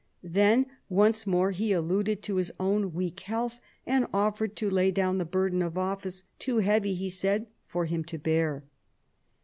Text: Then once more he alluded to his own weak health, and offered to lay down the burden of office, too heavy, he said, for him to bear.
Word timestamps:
Then 0.23 0.65
once 0.89 1.27
more 1.27 1.51
he 1.51 1.71
alluded 1.71 2.23
to 2.23 2.37
his 2.37 2.51
own 2.59 2.91
weak 2.91 3.19
health, 3.19 3.59
and 3.85 4.07
offered 4.11 4.55
to 4.55 4.67
lay 4.67 4.89
down 4.89 5.19
the 5.19 5.25
burden 5.25 5.61
of 5.61 5.77
office, 5.77 6.23
too 6.39 6.57
heavy, 6.57 6.95
he 6.95 7.07
said, 7.07 7.45
for 7.67 7.85
him 7.85 8.03
to 8.05 8.17
bear. 8.17 8.63